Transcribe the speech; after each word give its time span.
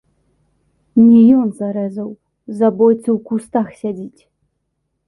Не 1.09 1.19
ён 1.41 1.47
зарэзаў, 1.59 2.09
забойца 2.61 3.05
ў 3.05 3.21
кустах 3.31 3.67
сядзіць! 3.85 4.21